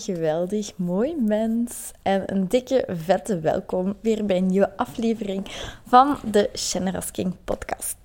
geweldig, 0.00 0.76
mooi 0.76 1.16
mens. 1.20 1.90
En 2.02 2.22
een 2.26 2.48
dikke, 2.48 2.84
vette 2.88 3.40
welkom 3.40 3.96
weer 4.00 4.26
bij 4.26 4.36
een 4.36 4.46
nieuwe 4.46 4.76
aflevering 4.76 5.46
van 5.86 6.16
de 6.30 6.50
Shannon 6.54 6.92
Rasking 6.92 7.34
podcast. 7.44 7.96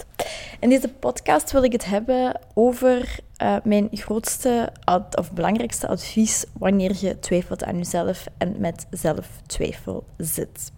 In 0.59 0.69
deze 0.69 0.89
podcast 0.89 1.51
wil 1.51 1.63
ik 1.63 1.71
het 1.71 1.85
hebben 1.85 2.39
over 2.53 3.19
uh, 3.41 3.55
mijn 3.63 3.87
grootste 3.91 4.69
of 5.17 5.31
belangrijkste 5.31 5.87
advies 5.87 6.45
wanneer 6.59 6.95
je 6.99 7.19
twijfelt 7.19 7.63
aan 7.63 7.77
jezelf 7.77 8.25
en 8.37 8.55
met 8.57 8.85
zelftwijfel 8.89 10.03
zit. 10.17 10.71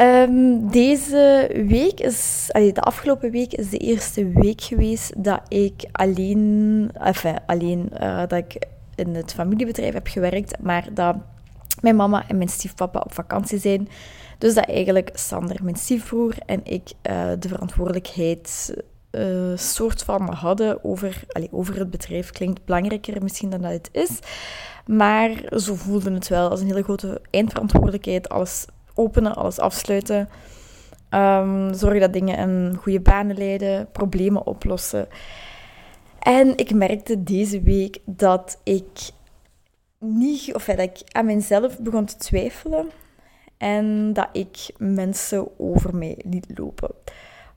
Um, 0.00 0.70
deze 0.70 1.50
week 1.68 2.00
is, 2.00 2.48
de 2.52 2.80
afgelopen 2.80 3.30
week 3.30 3.52
is 3.52 3.70
de 3.70 3.78
eerste 3.78 4.28
week 4.28 4.60
geweest 4.60 5.24
dat 5.24 5.40
ik 5.48 5.84
alleen, 5.92 6.90
enfin, 6.92 7.38
alleen 7.46 7.90
uh, 8.00 8.18
dat 8.18 8.32
ik 8.32 8.66
in 8.96 9.14
het 9.14 9.34
familiebedrijf 9.34 9.92
heb 9.92 10.06
gewerkt, 10.06 10.62
maar 10.62 10.88
dat 10.94 11.16
mijn 11.80 11.96
mama 11.96 12.28
en 12.28 12.36
mijn 12.36 12.48
stiefpapa 12.48 13.00
op 13.04 13.14
vakantie 13.14 13.58
zijn. 13.58 13.88
Dus 14.38 14.54
dat 14.54 14.64
eigenlijk 14.64 15.10
Sander, 15.14 15.56
mijn 15.62 15.76
stiefbroer, 15.76 16.34
en 16.46 16.60
ik 16.64 16.92
uh, 17.10 17.30
de 17.38 17.48
verantwoordelijkheid 17.48 18.74
uh, 19.10 19.56
soort 19.56 20.02
van 20.02 20.32
hadden 20.32 20.84
over, 20.84 21.24
over 21.50 21.78
het 21.78 21.90
bedrijf. 21.90 22.30
Klinkt 22.30 22.64
belangrijker 22.64 23.22
misschien 23.22 23.50
dan 23.50 23.60
dat 23.60 23.72
het 23.72 23.88
is. 23.92 24.18
Maar 24.86 25.30
zo 25.56 25.74
voelde 25.74 26.12
het 26.12 26.28
wel 26.28 26.50
als 26.50 26.60
een 26.60 26.66
hele 26.66 26.82
grote 26.82 27.20
eindverantwoordelijkheid. 27.30 28.28
Alles 28.28 28.66
openen, 28.94 29.34
alles 29.34 29.58
afsluiten. 29.58 30.28
Um, 31.10 31.74
zorgen 31.74 32.00
dat 32.00 32.12
dingen 32.12 32.38
in 32.38 32.76
goede 32.80 33.00
banen 33.00 33.36
leiden, 33.36 33.88
problemen 33.92 34.46
oplossen. 34.46 35.08
En 36.26 36.56
ik 36.56 36.74
merkte 36.74 37.22
deze 37.22 37.60
week 37.60 37.98
dat 38.04 38.60
ik 38.62 39.10
niet, 39.98 40.54
of 40.54 40.64
dat 40.64 40.78
ik 40.78 41.00
aan 41.12 41.26
mezelf 41.26 41.78
begon 41.78 42.04
te 42.04 42.16
twijfelen 42.16 42.90
en 43.56 44.12
dat 44.12 44.28
ik 44.32 44.70
mensen 44.78 45.58
over 45.58 45.96
mij 45.96 46.18
liet 46.24 46.46
lopen. 46.58 46.90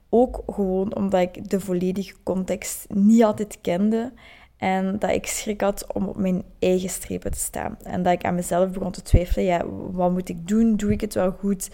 Ook 0.09 0.43
gewoon 0.47 0.95
omdat 0.95 1.21
ik 1.21 1.49
de 1.49 1.59
volledige 1.59 2.13
context 2.23 2.85
niet 2.89 3.23
altijd 3.23 3.57
kende 3.61 4.11
en 4.57 4.99
dat 4.99 5.11
ik 5.11 5.25
schrik 5.25 5.61
had 5.61 5.93
om 5.93 6.07
op 6.07 6.17
mijn 6.17 6.43
eigen 6.59 6.89
strepen 6.89 7.31
te 7.31 7.39
staan. 7.39 7.77
En 7.83 8.03
dat 8.03 8.13
ik 8.13 8.23
aan 8.23 8.35
mezelf 8.35 8.71
begon 8.71 8.91
te 8.91 9.01
twijfelen, 9.01 9.45
ja, 9.45 9.65
wat 9.91 10.11
moet 10.11 10.29
ik 10.29 10.47
doen? 10.47 10.75
Doe 10.75 10.91
ik 10.91 11.01
het 11.01 11.13
wel 11.13 11.31
goed? 11.31 11.69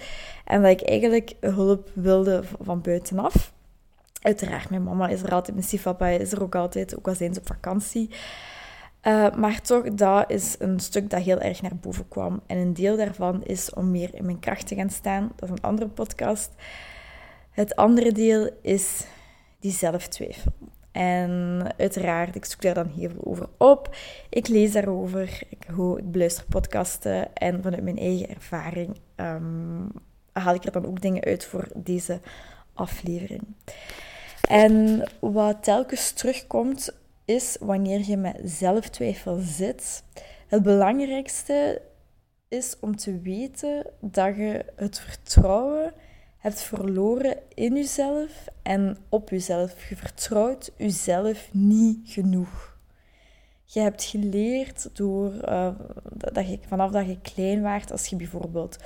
En 0.46 0.62
dat 0.62 0.72
ik 0.72 0.82
eigenlijk 0.82 1.36
hulp 1.40 1.90
wilde 1.94 2.44
van 2.62 2.82
buitenaf. 2.82 3.54
Uiteraard, 4.26 4.70
mijn 4.70 4.84
mama 4.84 5.08
is 5.08 5.22
er 5.22 5.32
altijd, 5.32 5.56
mijn 5.56 5.68
stiefpapa 5.68 6.08
is 6.08 6.32
er 6.32 6.44
ook 6.44 6.56
altijd, 6.56 6.98
ook 6.98 7.08
al 7.08 7.16
zijn 7.16 7.34
ze 7.34 7.40
op 7.40 7.48
vakantie. 7.48 8.10
Uh, 9.04 9.36
maar 9.36 9.62
toch, 9.62 9.84
dat 9.84 10.32
is 10.32 10.56
een 10.60 10.80
stuk 10.80 11.10
dat 11.10 11.22
heel 11.22 11.40
erg 11.40 11.62
naar 11.62 11.76
boven 11.76 12.08
kwam. 12.08 12.42
En 12.46 12.58
een 12.58 12.74
deel 12.74 12.98
daarvan 12.98 13.44
is 13.44 13.74
om 13.74 13.92
meer 13.92 14.16
in 14.16 14.26
mijn 14.26 14.40
kracht 14.40 14.68
te 14.68 14.76
gaan 14.76 14.90
staan. 14.90 15.32
Dat 15.36 15.50
is 15.50 15.56
een 15.56 15.64
andere 15.64 15.90
podcast. 15.90 16.50
Het 17.52 17.76
andere 17.76 18.12
deel 18.12 18.50
is 18.62 19.06
die 19.60 19.72
zelftwijfel. 19.72 20.52
En 20.92 21.62
uiteraard, 21.78 22.36
ik 22.36 22.46
zoek 22.46 22.62
daar 22.62 22.74
dan 22.74 22.88
heel 22.88 23.10
veel 23.10 23.26
over 23.26 23.50
op. 23.58 23.96
Ik 24.30 24.48
lees 24.48 24.72
daarover, 24.72 25.42
ik, 25.50 25.64
hoor, 25.76 26.00
ik 26.00 26.12
beluister 26.12 26.46
podcasten 26.46 27.36
en 27.36 27.62
vanuit 27.64 27.84
mijn 27.84 27.98
eigen 27.98 28.30
ervaring 28.30 29.00
um, 29.16 29.92
haal 30.32 30.56
ik 30.56 30.64
er 30.64 30.72
dan 30.72 30.86
ook 30.86 31.02
dingen 31.02 31.24
uit 31.24 31.46
voor 31.46 31.68
deze 31.76 32.20
aflevering. 32.74 33.44
En 34.48 35.04
wat 35.20 35.64
telkens 35.64 36.12
terugkomt, 36.12 36.94
is 37.26 37.58
wanneer 37.60 38.00
je 38.08 38.18
met 38.18 38.42
zelftwijfel 38.44 39.40
zit. 39.42 40.04
Het 40.48 40.64
belangrijkste 40.64 41.82
is 42.48 42.76
om 42.80 42.96
te 42.96 43.20
weten 43.20 43.86
dat 44.00 44.36
je 44.36 44.66
het 44.76 45.00
vertrouwen 45.00 45.94
hebt 46.38 46.62
verloren 46.62 47.38
in 47.54 47.76
jezelf 47.76 48.46
en 48.62 48.98
op 49.10 49.30
jezelf. 49.30 49.90
Je 49.90 49.96
vertrouwt 49.96 50.72
jezelf 50.78 51.50
niet 51.52 52.00
genoeg. 52.04 52.78
Je 53.64 53.80
hebt 53.80 54.04
geleerd 54.04 54.90
door, 54.94 55.34
uh, 55.34 55.70
dat 56.10 56.50
je, 56.50 56.60
vanaf 56.68 56.92
dat 56.92 57.08
je 57.08 57.22
klein 57.22 57.62
waart, 57.62 57.92
als 57.92 58.08
je 58.08 58.16
bijvoorbeeld 58.16 58.78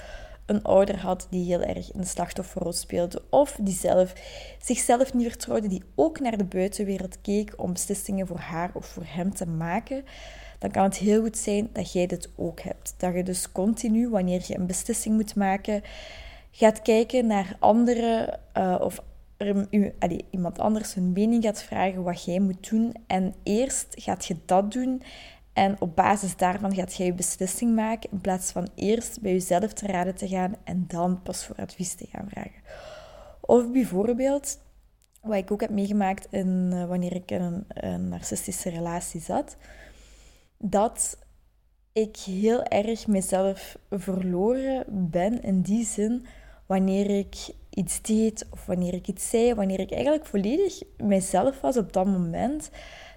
een 0.49 0.63
ouder 0.63 0.99
had 0.99 1.27
die 1.29 1.45
heel 1.45 1.61
erg 1.61 1.93
een 1.93 2.05
slachtofferrol 2.05 2.73
speelde, 2.73 3.21
of 3.29 3.57
die 3.61 3.73
zelf, 3.73 4.13
zichzelf 4.61 5.13
niet 5.13 5.27
vertrouwde, 5.27 5.67
die 5.67 5.83
ook 5.95 6.19
naar 6.19 6.37
de 6.37 6.43
buitenwereld 6.43 7.21
keek 7.21 7.53
om 7.57 7.73
beslissingen 7.73 8.27
voor 8.27 8.39
haar 8.39 8.71
of 8.73 8.85
voor 8.85 9.05
hem 9.05 9.33
te 9.33 9.47
maken, 9.47 10.03
dan 10.59 10.71
kan 10.71 10.83
het 10.83 10.97
heel 10.97 11.21
goed 11.21 11.37
zijn 11.37 11.69
dat 11.73 11.91
jij 11.91 12.07
dit 12.07 12.29
ook 12.35 12.59
hebt. 12.59 12.93
Dat 12.97 13.13
je 13.13 13.23
dus 13.23 13.51
continu, 13.51 14.09
wanneer 14.09 14.43
je 14.47 14.57
een 14.57 14.67
beslissing 14.67 15.15
moet 15.15 15.35
maken, 15.35 15.83
gaat 16.51 16.81
kijken 16.81 17.27
naar 17.27 17.55
anderen 17.59 18.39
uh, 18.57 18.75
of 18.81 19.01
u, 19.71 19.93
iemand 20.29 20.59
anders 20.59 20.93
hun 20.93 21.11
mening 21.13 21.43
gaat 21.43 21.63
vragen 21.63 22.03
wat 22.03 22.23
jij 22.23 22.39
moet 22.39 22.69
doen. 22.69 22.95
En 23.07 23.35
eerst 23.43 23.87
gaat 23.89 24.25
je 24.25 24.35
dat 24.45 24.71
doen 24.71 25.01
en 25.59 25.75
op 25.79 25.95
basis 25.95 26.35
daarvan 26.35 26.75
gaat 26.75 26.95
jij 26.95 27.05
je 27.05 27.13
beslissing 27.13 27.75
maken 27.75 28.11
in 28.11 28.21
plaats 28.21 28.51
van 28.51 28.67
eerst 28.75 29.21
bij 29.21 29.31
jezelf 29.31 29.73
te 29.73 29.87
raden 29.87 30.15
te 30.15 30.27
gaan 30.27 30.55
en 30.63 30.85
dan 30.87 31.21
pas 31.21 31.45
voor 31.45 31.55
advies 31.55 31.93
te 31.93 32.05
gaan 32.11 32.29
vragen. 32.29 32.61
Of 33.39 33.71
bijvoorbeeld, 33.71 34.59
wat 35.21 35.37
ik 35.37 35.51
ook 35.51 35.61
heb 35.61 35.69
meegemaakt 35.69 36.27
in, 36.29 36.69
uh, 36.73 36.85
wanneer 36.85 37.15
ik 37.15 37.31
in 37.31 37.41
een, 37.41 37.65
een 37.67 38.07
narcistische 38.09 38.69
relatie 38.69 39.21
zat, 39.21 39.57
dat 40.57 41.17
ik 41.93 42.17
heel 42.17 42.63
erg 42.63 43.07
mezelf 43.07 43.77
verloren 43.89 44.85
ben 45.09 45.41
in 45.41 45.61
die 45.61 45.85
zin 45.85 46.25
wanneer 46.65 47.09
ik 47.09 47.35
iets 47.69 48.01
deed 48.01 48.47
of 48.49 48.65
wanneer 48.65 48.93
ik 48.93 49.07
iets 49.07 49.29
zei, 49.29 49.53
wanneer 49.53 49.79
ik 49.79 49.91
eigenlijk 49.91 50.25
volledig 50.25 50.81
mezelf 50.97 51.61
was 51.61 51.77
op 51.77 51.93
dat 51.93 52.05
moment 52.05 52.69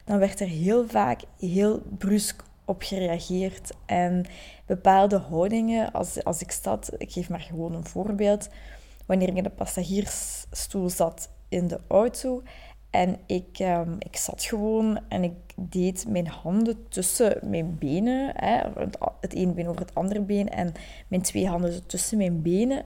dan 0.04 0.18
werd 0.18 0.40
er 0.40 0.46
heel 0.46 0.88
vaak 0.88 1.20
heel 1.38 1.82
brusk 1.98 2.42
op 2.64 2.82
gereageerd. 2.82 3.72
En 3.86 4.24
bepaalde 4.66 5.16
houdingen, 5.16 5.92
als, 5.92 6.24
als 6.24 6.40
ik 6.40 6.52
zat, 6.52 6.92
ik 6.98 7.12
geef 7.12 7.28
maar 7.28 7.40
gewoon 7.40 7.74
een 7.74 7.86
voorbeeld, 7.86 8.48
wanneer 9.06 9.28
ik 9.28 9.36
in 9.36 9.42
de 9.42 9.50
passagiersstoel 9.50 10.90
zat 10.90 11.30
in 11.48 11.68
de 11.68 11.80
auto 11.88 12.42
en 12.92 13.18
ik, 13.26 13.58
um, 13.58 13.96
ik 13.98 14.16
zat 14.16 14.42
gewoon 14.42 15.00
en 15.08 15.24
ik 15.24 15.32
deed 15.56 16.08
mijn 16.08 16.26
handen 16.26 16.88
tussen 16.88 17.38
mijn 17.42 17.78
benen, 17.78 18.32
hè, 18.36 18.60
het 19.20 19.34
ene 19.34 19.52
been 19.52 19.68
over 19.68 19.80
het 19.80 19.94
andere 19.94 20.20
been 20.20 20.48
en 20.48 20.72
mijn 21.08 21.22
twee 21.22 21.48
handen 21.48 21.86
tussen 21.86 22.18
mijn 22.18 22.42
benen, 22.42 22.84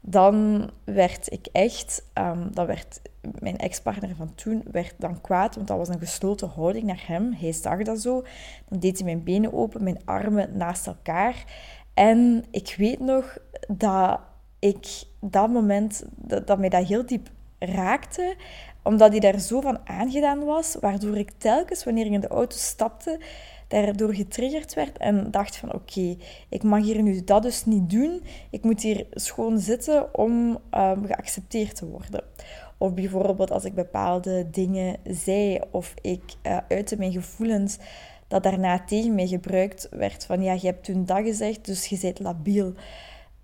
dan 0.00 0.70
werd 0.84 1.32
ik 1.32 1.46
echt, 1.52 2.02
um, 2.14 2.54
dan 2.54 2.66
werd 2.66 3.00
mijn 3.38 3.56
ex-partner 3.58 4.14
van 4.16 4.34
toen 4.34 4.62
werd 4.70 4.94
dan 4.98 5.20
kwaad, 5.20 5.54
want 5.54 5.68
dat 5.68 5.76
was 5.76 5.88
een 5.88 5.98
gesloten 5.98 6.48
houding 6.48 6.84
naar 6.84 7.04
hem. 7.06 7.32
Hij 7.32 7.52
zag 7.52 7.82
dat 7.82 8.00
zo. 8.00 8.24
Dan 8.68 8.78
deed 8.78 8.96
hij 8.96 9.04
mijn 9.04 9.22
benen 9.22 9.52
open, 9.52 9.82
mijn 9.82 10.00
armen 10.04 10.56
naast 10.56 10.86
elkaar. 10.86 11.44
En 11.94 12.44
ik 12.50 12.74
weet 12.78 13.00
nog 13.00 13.38
dat 13.68 14.20
ik 14.58 14.86
dat 15.20 15.48
moment, 15.50 16.04
dat, 16.16 16.46
dat 16.46 16.58
mij 16.58 16.68
dat 16.68 16.86
heel 16.86 17.06
diep 17.06 17.30
raakte, 17.58 18.36
omdat 18.82 19.10
hij 19.10 19.20
daar 19.20 19.38
zo 19.38 19.60
van 19.60 19.78
aangedaan 19.84 20.44
was, 20.44 20.76
waardoor 20.80 21.16
ik 21.16 21.30
telkens, 21.38 21.84
wanneer 21.84 22.06
ik 22.06 22.12
in 22.12 22.20
de 22.20 22.28
auto 22.28 22.56
stapte, 22.56 23.20
daardoor 23.68 24.14
getriggerd 24.14 24.74
werd 24.74 24.98
en 24.98 25.30
dacht 25.30 25.56
van 25.56 25.74
oké, 25.74 26.16
ik 26.48 26.62
mag 26.62 26.82
hier 26.82 27.02
nu 27.02 27.24
dat 27.24 27.42
dus 27.42 27.64
niet 27.64 27.90
doen. 27.90 28.22
Ik 28.50 28.62
moet 28.62 28.82
hier 28.82 29.06
schoon 29.10 29.58
zitten 29.58 30.14
om 30.14 30.58
um, 30.74 31.06
geaccepteerd 31.06 31.76
te 31.76 31.86
worden. 31.86 32.24
Of 32.78 32.94
bijvoorbeeld 32.94 33.50
als 33.50 33.64
ik 33.64 33.74
bepaalde 33.74 34.50
dingen 34.50 34.96
zei 35.04 35.60
of 35.70 35.94
ik 36.00 36.22
uh, 36.42 36.56
uitte 36.68 36.96
mijn 36.96 37.12
gevoelens, 37.12 37.78
dat 38.28 38.42
daarna 38.42 38.84
tegen 38.84 39.14
mij 39.14 39.26
gebruikt 39.26 39.88
werd 39.90 40.24
van 40.24 40.42
ja, 40.42 40.52
je 40.52 40.66
hebt 40.66 40.84
toen 40.84 41.04
dat 41.04 41.22
gezegd, 41.22 41.64
dus 41.64 41.86
je 41.86 41.98
bent 42.00 42.20
labiel. 42.20 42.72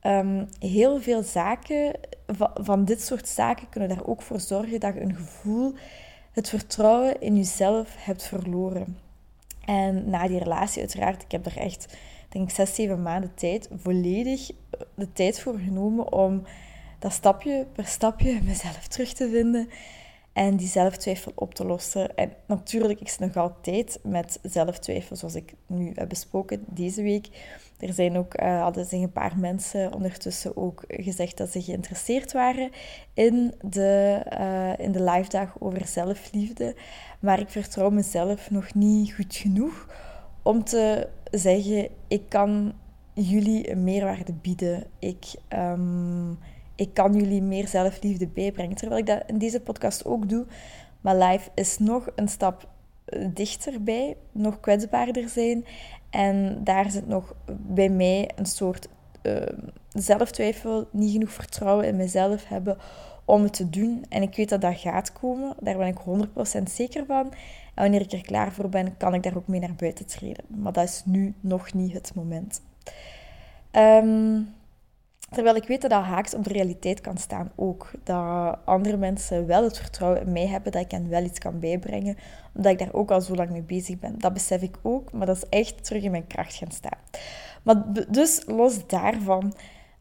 Um, 0.02 0.48
heel 0.58 1.00
veel 1.00 1.22
zaken, 1.22 1.92
van, 2.26 2.50
van 2.54 2.84
dit 2.84 3.02
soort 3.02 3.28
zaken, 3.28 3.68
kunnen 3.68 3.88
daar 3.88 4.06
ook 4.06 4.22
voor 4.22 4.40
zorgen 4.40 4.80
dat 4.80 4.94
je 4.94 5.00
een 5.00 5.14
gevoel, 5.14 5.72
het 6.32 6.48
vertrouwen 6.48 7.20
in 7.20 7.36
jezelf 7.36 7.94
hebt 7.98 8.22
verloren. 8.22 9.03
En 9.66 10.10
na 10.10 10.28
die 10.28 10.38
relatie, 10.38 10.80
uiteraard, 10.80 11.22
ik 11.22 11.30
heb 11.30 11.46
er 11.46 11.56
echt, 11.56 11.96
denk 12.28 12.48
ik, 12.48 12.54
zes, 12.54 12.74
zeven 12.74 13.02
maanden 13.02 13.34
tijd, 13.34 13.68
volledig 13.76 14.50
de 14.94 15.12
tijd 15.12 15.40
voor 15.40 15.58
genomen 15.58 16.12
om 16.12 16.42
dat 16.98 17.12
stapje 17.12 17.66
per 17.72 17.86
stapje 17.86 18.40
mezelf 18.46 18.86
terug 18.86 19.12
te 19.12 19.28
vinden. 19.28 19.68
En 20.34 20.56
die 20.56 20.68
zelftwijfel 20.68 21.32
op 21.34 21.54
te 21.54 21.64
lossen. 21.64 22.16
En 22.16 22.32
natuurlijk, 22.46 23.00
ik 23.00 23.08
zit 23.08 23.20
nog 23.20 23.36
altijd 23.36 23.98
met 24.02 24.38
zelftwijfel, 24.42 25.16
zoals 25.16 25.34
ik 25.34 25.54
nu 25.66 25.92
heb 25.94 26.08
besproken 26.08 26.64
deze 26.66 27.02
week. 27.02 27.28
Er 27.78 27.92
zijn 27.92 28.16
ook, 28.16 28.40
uh, 28.40 28.60
hadden 28.60 28.84
zich 28.84 29.00
een 29.00 29.12
paar 29.12 29.38
mensen 29.38 29.92
ondertussen 29.94 30.56
ook 30.56 30.84
gezegd 30.86 31.36
dat 31.36 31.50
ze 31.50 31.62
geïnteresseerd 31.62 32.32
waren 32.32 32.70
in 33.12 33.54
de, 33.60 34.22
uh, 34.38 34.84
in 34.86 34.92
de 34.92 35.02
live 35.02 35.28
dag 35.28 35.56
over 35.58 35.86
zelfliefde. 35.86 36.76
Maar 37.20 37.40
ik 37.40 37.48
vertrouw 37.48 37.90
mezelf 37.90 38.50
nog 38.50 38.74
niet 38.74 39.14
goed 39.14 39.34
genoeg 39.34 39.88
om 40.42 40.64
te 40.64 41.08
zeggen, 41.30 41.88
ik 42.08 42.22
kan 42.28 42.72
jullie 43.12 43.70
een 43.70 43.84
meerwaarde 43.84 44.32
bieden. 44.32 44.84
Ik, 44.98 45.34
um, 45.48 46.38
ik 46.74 46.94
kan 46.94 47.14
jullie 47.14 47.42
meer 47.42 47.68
zelfliefde 47.68 48.26
bijbrengen. 48.26 48.76
Terwijl 48.76 49.00
ik 49.00 49.06
dat 49.06 49.22
in 49.26 49.38
deze 49.38 49.60
podcast 49.60 50.04
ook 50.04 50.28
doe. 50.28 50.46
Maar 51.00 51.16
live 51.16 51.50
is 51.54 51.78
nog 51.78 52.08
een 52.14 52.28
stap 52.28 52.68
eh, 53.04 53.28
dichterbij, 53.34 54.16
nog 54.32 54.60
kwetsbaarder 54.60 55.28
zijn. 55.28 55.64
En 56.10 56.60
daar 56.64 56.90
zit 56.90 57.08
nog 57.08 57.34
bij 57.56 57.88
mij 57.88 58.30
een 58.36 58.46
soort 58.46 58.88
uh, 59.22 59.42
zelftwijfel, 59.92 60.88
niet 60.90 61.12
genoeg 61.12 61.30
vertrouwen 61.30 61.86
in 61.86 61.96
mezelf 61.96 62.48
hebben 62.48 62.78
om 63.24 63.42
het 63.42 63.52
te 63.52 63.70
doen. 63.70 64.04
En 64.08 64.22
ik 64.22 64.36
weet 64.36 64.48
dat 64.48 64.60
dat 64.60 64.78
gaat 64.78 65.12
komen, 65.12 65.54
daar 65.60 65.76
ben 65.76 65.86
ik 65.86 66.28
100% 66.58 66.62
zeker 66.62 67.06
van. 67.06 67.32
En 67.74 67.82
wanneer 67.82 68.00
ik 68.00 68.12
er 68.12 68.20
klaar 68.20 68.52
voor 68.52 68.68
ben, 68.68 68.96
kan 68.96 69.14
ik 69.14 69.22
daar 69.22 69.36
ook 69.36 69.48
mee 69.48 69.60
naar 69.60 69.74
buiten 69.74 70.06
treden. 70.06 70.44
Maar 70.46 70.72
dat 70.72 70.84
is 70.84 71.02
nu 71.04 71.34
nog 71.40 71.72
niet 71.72 71.92
het 71.92 72.14
moment. 72.14 72.62
Um, 73.72 74.48
Terwijl 75.34 75.56
ik 75.56 75.66
weet 75.66 75.80
dat 75.80 75.90
dat 75.90 76.02
haaks 76.02 76.34
op 76.34 76.44
de 76.44 76.52
realiteit 76.52 77.00
kan 77.00 77.18
staan 77.18 77.50
ook. 77.54 77.90
Dat 78.02 78.56
andere 78.64 78.96
mensen 78.96 79.46
wel 79.46 79.64
het 79.64 79.78
vertrouwen 79.78 80.20
in 80.20 80.32
mij 80.32 80.46
hebben 80.46 80.72
dat 80.72 80.82
ik 80.82 80.90
hen 80.90 81.08
wel 81.08 81.22
iets 81.22 81.38
kan 81.38 81.58
bijbrengen. 81.58 82.16
Omdat 82.54 82.72
ik 82.72 82.78
daar 82.78 82.92
ook 82.92 83.10
al 83.10 83.20
zo 83.20 83.34
lang 83.34 83.50
mee 83.50 83.62
bezig 83.62 83.98
ben. 83.98 84.18
Dat 84.18 84.32
besef 84.32 84.62
ik 84.62 84.76
ook, 84.82 85.12
maar 85.12 85.26
dat 85.26 85.36
is 85.36 85.48
echt 85.48 85.84
terug 85.84 86.02
in 86.02 86.10
mijn 86.10 86.26
kracht 86.26 86.54
gaan 86.54 86.70
staan. 86.70 86.98
Maar 87.62 87.82
dus 88.08 88.42
los 88.46 88.86
daarvan 88.86 89.54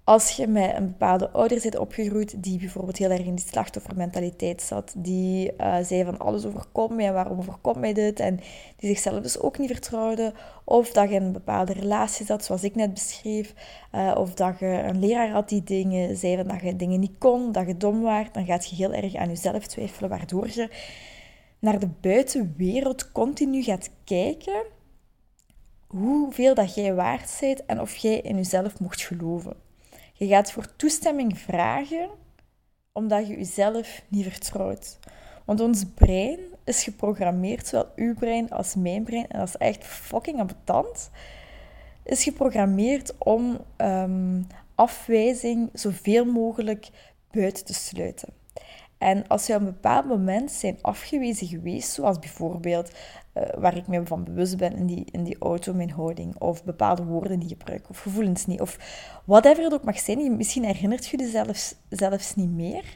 als 0.03 0.31
je 0.31 0.47
met 0.47 0.75
een 0.75 0.87
bepaalde 0.87 1.29
ouder 1.29 1.59
zit 1.59 1.77
opgegroeid 1.77 2.43
die 2.43 2.59
bijvoorbeeld 2.59 2.97
heel 2.97 3.09
erg 3.09 3.25
in 3.25 3.35
die 3.35 3.45
slachtoffermentaliteit 3.47 4.61
zat, 4.61 4.93
die 4.97 5.53
uh, 5.57 5.77
zei 5.83 6.03
van 6.03 6.19
alles 6.19 6.45
overkomt 6.45 6.95
mij 6.95 7.05
en 7.05 7.13
waarom 7.13 7.37
overkomt 7.37 7.77
mij 7.77 7.93
dit, 7.93 8.19
en 8.19 8.35
die 8.77 8.89
zichzelf 8.89 9.21
dus 9.21 9.39
ook 9.39 9.57
niet 9.57 9.71
vertrouwde, 9.71 10.33
of 10.63 10.91
dat 10.91 11.09
je 11.09 11.15
in 11.15 11.23
een 11.23 11.31
bepaalde 11.31 11.73
relatie 11.73 12.25
zat, 12.25 12.45
zoals 12.45 12.63
ik 12.63 12.75
net 12.75 12.93
beschreef, 12.93 13.53
uh, 13.95 14.15
of 14.17 14.33
dat 14.33 14.59
je 14.59 14.65
een 14.65 14.99
leraar 14.99 15.29
had 15.29 15.49
die 15.49 15.63
dingen 15.63 16.17
zei 16.17 16.35
van 16.35 16.47
dat 16.47 16.61
je 16.61 16.75
dingen 16.75 16.99
niet 16.99 17.17
kon, 17.17 17.51
dat 17.51 17.67
je 17.67 17.77
dom 17.77 18.01
was, 18.01 18.25
dan 18.31 18.45
gaat 18.45 18.69
je 18.69 18.75
heel 18.75 18.93
erg 18.93 19.15
aan 19.15 19.29
jezelf 19.29 19.67
twijfelen, 19.67 20.09
waardoor 20.09 20.47
je 20.47 20.69
naar 21.59 21.79
de 21.79 21.89
buitenwereld 22.01 23.11
continu 23.11 23.63
gaat 23.63 23.89
kijken 24.03 24.63
hoeveel 25.87 26.53
dat 26.53 26.75
jij 26.75 26.93
waard 26.93 27.37
bent 27.39 27.65
en 27.65 27.81
of 27.81 27.95
jij 27.95 28.19
in 28.19 28.35
jezelf 28.35 28.79
mocht 28.79 29.01
geloven. 29.01 29.71
Je 30.13 30.27
gaat 30.27 30.51
voor 30.51 30.75
toestemming 30.75 31.37
vragen 31.37 32.09
omdat 32.91 33.27
je 33.27 33.37
jezelf 33.37 34.03
niet 34.07 34.23
vertrouwt. 34.23 34.99
Want 35.45 35.59
ons 35.59 35.83
brein 35.95 36.39
is 36.63 36.83
geprogrammeerd, 36.83 37.67
zowel 37.67 37.91
uw 37.95 38.13
brein 38.13 38.49
als 38.49 38.75
mijn 38.75 39.03
brein, 39.03 39.27
en 39.27 39.39
dat 39.39 39.47
is 39.47 39.57
echt 39.57 39.83
fucking 39.83 40.39
ambetant, 40.39 41.09
is 42.03 42.23
geprogrammeerd 42.23 43.17
om 43.17 43.59
um, 43.77 44.47
afwijzing 44.75 45.69
zoveel 45.73 46.25
mogelijk 46.25 46.89
buiten 47.31 47.65
te 47.65 47.73
sluiten. 47.73 48.42
En 49.03 49.27
als 49.27 49.47
je 49.47 49.53
op 49.53 49.59
een 49.59 49.65
bepaald 49.65 50.05
moment 50.05 50.51
zijn 50.51 50.77
afgewezen 50.81 51.47
geweest, 51.47 51.91
zoals 51.91 52.19
bijvoorbeeld 52.19 52.91
uh, 53.33 53.43
waar 53.57 53.77
ik 53.77 53.87
me 53.87 54.05
van 54.05 54.23
bewust 54.23 54.57
ben 54.57 54.75
in 54.75 54.85
die, 54.85 55.05
in 55.11 55.23
die 55.23 55.37
auto, 55.39 55.73
mijn 55.73 55.91
houding, 55.91 56.39
of 56.39 56.63
bepaalde 56.63 57.03
woorden 57.03 57.39
die 57.39 57.49
je 57.49 57.55
gebruikt, 57.57 57.89
of 57.89 57.99
gevoelens 57.99 58.45
niet, 58.45 58.61
of 58.61 58.77
whatever 59.25 59.63
het 59.63 59.73
ook 59.73 59.83
mag 59.83 59.99
zijn, 59.99 60.37
misschien 60.37 60.63
herinnert 60.63 61.07
je 61.07 61.17
je 61.17 61.27
zelfs, 61.27 61.75
zelfs 61.89 62.35
niet 62.35 62.51
meer. 62.51 62.95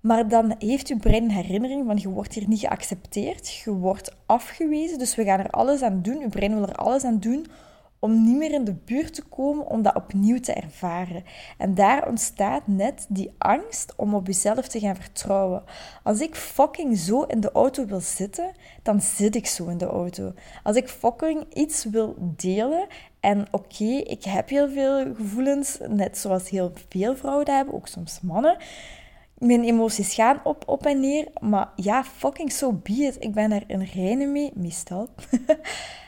Maar 0.00 0.28
dan 0.28 0.54
heeft 0.58 0.88
je 0.88 0.96
brein 0.96 1.22
een 1.22 1.30
herinnering 1.30 1.86
van 1.86 1.96
je 1.96 2.08
wordt 2.08 2.34
hier 2.34 2.48
niet 2.48 2.60
geaccepteerd, 2.60 3.48
je 3.64 3.70
wordt 3.72 4.16
afgewezen, 4.26 4.98
dus 4.98 5.14
we 5.14 5.24
gaan 5.24 5.38
er 5.40 5.50
alles 5.50 5.82
aan 5.82 6.02
doen, 6.02 6.18
je 6.18 6.28
brein 6.28 6.54
wil 6.54 6.68
er 6.68 6.74
alles 6.74 7.04
aan 7.04 7.18
doen 7.18 7.46
om 8.04 8.24
niet 8.24 8.36
meer 8.36 8.52
in 8.52 8.64
de 8.64 8.74
buurt 8.74 9.14
te 9.14 9.22
komen, 9.22 9.66
om 9.66 9.82
dat 9.82 9.94
opnieuw 9.94 10.40
te 10.40 10.52
ervaren. 10.52 11.24
En 11.58 11.74
daar 11.74 12.08
ontstaat 12.08 12.66
net 12.66 13.06
die 13.08 13.34
angst 13.38 13.92
om 13.96 14.14
op 14.14 14.26
jezelf 14.26 14.68
te 14.68 14.80
gaan 14.80 14.96
vertrouwen. 14.96 15.62
Als 16.02 16.20
ik 16.20 16.34
fucking 16.34 16.98
zo 16.98 17.22
in 17.22 17.40
de 17.40 17.52
auto 17.52 17.86
wil 17.86 18.00
zitten, 18.00 18.52
dan 18.82 19.00
zit 19.00 19.34
ik 19.34 19.46
zo 19.46 19.66
in 19.66 19.78
de 19.78 19.86
auto. 19.86 20.32
Als 20.62 20.76
ik 20.76 20.88
fucking 20.88 21.54
iets 21.54 21.84
wil 21.84 22.16
delen 22.18 22.86
en 23.20 23.46
oké, 23.50 23.84
ik 23.84 24.24
heb 24.24 24.48
heel 24.48 24.70
veel 24.70 25.14
gevoelens, 25.14 25.78
net 25.88 26.18
zoals 26.18 26.50
heel 26.50 26.72
veel 26.88 27.16
vrouwen 27.16 27.44
dat 27.44 27.54
hebben, 27.54 27.74
ook 27.74 27.88
soms 27.88 28.20
mannen. 28.20 28.56
Mijn 29.38 29.64
emoties 29.64 30.14
gaan 30.14 30.40
op, 30.44 30.62
op 30.66 30.86
en 30.86 31.00
neer, 31.00 31.28
maar 31.40 31.72
ja, 31.76 32.04
fucking 32.04 32.52
so 32.52 32.72
be 32.72 32.92
it. 32.92 33.16
Ik 33.18 33.32
ben 33.32 33.50
daar 33.50 33.64
in 33.66 33.82
reine 33.82 34.26
mee, 34.26 34.50
meestal. 34.54 35.08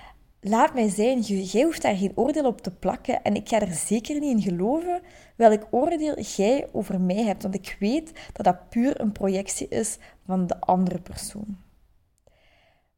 laat 0.44 0.74
mij 0.74 0.88
zijn. 0.88 1.20
Jij 1.20 1.62
hoeft 1.62 1.82
daar 1.82 1.96
geen 1.96 2.12
oordeel 2.14 2.46
op 2.46 2.60
te 2.60 2.70
plakken. 2.70 3.22
En 3.22 3.34
ik 3.34 3.48
ga 3.48 3.60
er 3.60 3.72
zeker 3.72 4.20
niet 4.20 4.36
in 4.36 4.42
geloven 4.42 5.00
welk 5.36 5.66
oordeel 5.70 6.20
jij 6.20 6.68
over 6.72 7.00
mij 7.00 7.22
hebt. 7.22 7.42
Want 7.42 7.54
ik 7.54 7.76
weet 7.80 8.12
dat 8.32 8.44
dat 8.44 8.68
puur 8.68 9.00
een 9.00 9.12
projectie 9.12 9.68
is 9.68 9.98
van 10.26 10.46
de 10.46 10.60
andere 10.60 11.00
persoon. 11.00 11.56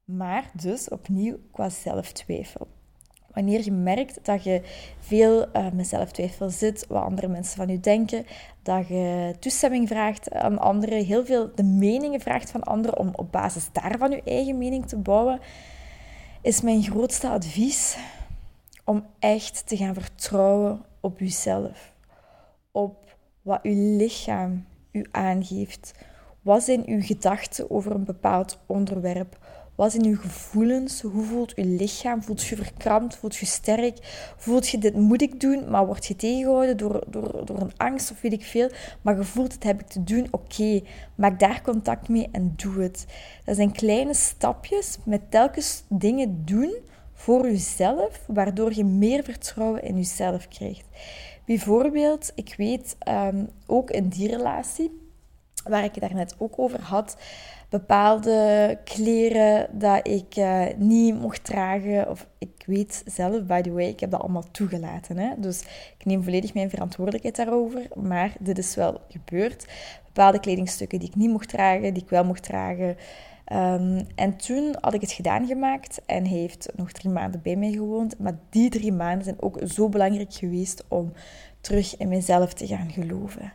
Maar 0.05 0.51
dus 0.53 0.89
opnieuw 0.89 1.37
qua 1.53 1.69
zelftwijfel. 1.69 2.67
Wanneer 3.33 3.65
je 3.65 3.73
merkt 3.73 4.19
dat 4.23 4.45
je 4.45 4.63
veel 4.99 5.47
uh, 5.57 5.71
met 5.71 5.87
zelftwijfel 5.87 6.51
zit, 6.51 6.87
wat 6.89 7.03
andere 7.03 7.29
mensen 7.29 7.57
van 7.57 7.69
je 7.69 7.81
denken, 7.81 8.27
dat 8.63 8.89
je 8.89 9.35
toestemming 9.39 9.89
vraagt 9.89 10.33
aan 10.33 10.59
anderen, 10.59 11.05
heel 11.05 11.25
veel 11.25 11.51
de 11.55 11.63
meningen 11.63 12.21
vraagt 12.21 12.51
van 12.51 12.63
anderen 12.63 12.99
om 12.99 13.11
op 13.13 13.33
basis 13.33 13.69
daarvan 13.73 14.11
je 14.11 14.23
eigen 14.25 14.59
mening 14.59 14.87
te 14.87 14.97
bouwen, 14.97 15.41
is 16.47 16.61
mijn 16.61 16.83
grootste 16.83 17.29
advies 17.29 17.97
om 18.85 19.07
echt 19.19 19.67
te 19.67 19.77
gaan 19.77 19.95
vertrouwen 19.95 20.85
op 21.01 21.21
uzelf. 21.21 21.93
Op 22.71 23.17
wat 23.43 23.63
uw 23.63 23.97
lichaam 23.97 24.67
u 24.93 25.07
aangeeft. 25.11 25.95
Wat 26.43 26.63
zijn 26.63 26.83
uw 26.87 27.03
gedachten 27.03 27.71
over 27.71 27.93
een 27.93 28.05
bepaald 28.05 28.59
onderwerp? 28.67 29.39
Wat 29.77 29.93
zijn 29.93 30.05
uw 30.05 30.17
gevoelens? 30.17 31.01
Hoe 31.01 31.25
voelt 31.25 31.55
uw 31.55 31.77
lichaam? 31.77 32.23
Voelt 32.23 32.45
je 32.45 32.57
verkrampt? 32.57 33.17
Voelt 33.17 33.37
je 33.37 33.47
sterk? 33.47 33.99
Voelt 34.37 34.69
je 34.69 34.79
dit 34.79 34.95
moet 34.95 35.23
ik 35.23 35.41
doen, 35.41 35.71
maar 35.71 35.87
word 35.87 36.07
je 36.07 36.17
tegengehouden 36.17 36.77
door, 36.77 37.03
door, 37.07 37.47
door 37.47 37.61
een 37.61 37.77
angst 37.77 38.11
of 38.11 38.21
weet 38.21 38.33
ik 38.33 38.45
veel? 38.45 38.71
Maar 39.03 39.17
je 39.17 39.25
voelt 39.25 39.53
het 39.53 39.63
heb 39.63 39.81
ik 39.81 39.87
te 39.87 40.05
doen, 40.05 40.29
oké. 40.31 40.81
Maak 41.15 41.41
daar 41.41 41.63
contact 41.63 42.09
mee 42.09 42.29
en 42.33 42.53
doe 42.57 42.83
het. 42.83 43.07
Dat 43.45 43.57
zijn 43.57 43.73
kleine 43.73 44.15
stapjes 44.15 44.99
met 45.05 45.31
telkens 45.31 45.83
dingen 45.89 46.43
doen 46.45 46.75
voor 47.13 47.45
jezelf, 47.45 48.21
waardoor 48.27 48.75
je 48.75 48.85
meer 48.85 49.25
vertrouwen 49.25 49.83
in 49.83 49.97
jezelf 49.97 50.49
krijgt. 50.49 50.87
Bijvoorbeeld, 51.45 52.33
ik 52.35 52.55
weet 52.57 52.97
um, 53.09 53.49
ook 53.67 53.91
in 53.91 54.09
die 54.09 54.29
relatie, 54.29 55.06
waar 55.69 55.85
ik 55.85 55.95
het 55.95 56.01
daarnet 56.01 56.35
ook 56.39 56.59
over 56.59 56.81
had, 56.81 57.17
bepaalde 57.69 58.79
kleren 58.85 59.69
dat 59.79 60.09
ik 60.09 60.37
uh, 60.37 60.65
niet 60.77 61.21
mocht 61.21 61.45
dragen. 61.45 62.11
Of 62.11 62.27
ik 62.39 62.63
weet 62.67 63.03
zelf, 63.07 63.45
by 63.45 63.61
the 63.61 63.73
way, 63.73 63.87
ik 63.87 64.01
heb 64.01 64.11
dat 64.11 64.21
allemaal 64.21 64.51
toegelaten. 64.51 65.19
Hè? 65.19 65.31
Dus 65.37 65.61
ik 65.99 66.05
neem 66.05 66.23
volledig 66.23 66.55
mijn 66.55 66.71
verantwoordelijkheid 66.71 67.37
daarover. 67.37 67.83
Maar 67.95 68.33
dit 68.41 68.59
is 68.59 68.75
wel 68.75 69.01
gebeurd. 69.09 69.67
Bepaalde 70.05 70.41
kledingstukken 70.41 70.99
die 70.99 71.09
ik 71.09 71.15
niet 71.15 71.31
mocht 71.31 71.49
dragen, 71.49 71.95
die 71.95 72.03
ik 72.03 72.11
wel 72.11 72.25
mocht 72.25 72.43
dragen. 72.43 72.97
Um, 73.53 74.07
en 74.15 74.37
toen 74.37 74.77
had 74.81 74.95
ik 74.95 75.01
het 75.01 75.13
gedaan 75.13 75.47
gemaakt 75.47 76.01
en 76.07 76.25
heeft 76.25 76.69
nog 76.77 76.93
drie 76.93 77.11
maanden 77.11 77.43
bij 77.43 77.57
mij 77.57 77.73
gewoond. 77.73 78.19
Maar 78.19 78.39
die 78.51 78.71
drie 78.71 78.93
maanden 78.93 79.25
zijn 79.25 79.43
ook 79.43 79.59
zo 79.65 79.89
belangrijk 79.89 80.35
geweest 80.35 80.85
om 80.89 81.13
terug 81.61 81.97
in 81.97 82.09
mezelf 82.09 82.55
te 82.55 82.67
gaan 82.67 82.91
geloven. 82.91 83.53